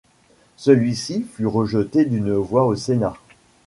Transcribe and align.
Celui-ci 0.57 1.27
fut 1.31 1.45
rejeté 1.45 2.05
d'une 2.05 2.33
voix 2.33 2.65
au 2.65 2.75
Sénat. 2.75 3.13